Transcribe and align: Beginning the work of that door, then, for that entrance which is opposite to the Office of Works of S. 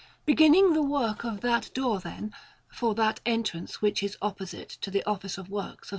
Beginning 0.25 0.73
the 0.73 0.81
work 0.81 1.23
of 1.23 1.41
that 1.41 1.69
door, 1.75 1.99
then, 1.99 2.33
for 2.73 2.95
that 2.95 3.19
entrance 3.23 3.83
which 3.83 4.01
is 4.01 4.17
opposite 4.19 4.69
to 4.81 4.89
the 4.89 5.03
Office 5.03 5.37
of 5.37 5.47
Works 5.47 5.89
of 5.89 5.89
S. 5.89 5.89